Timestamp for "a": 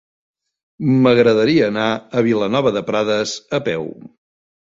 1.93-2.23, 3.59-3.63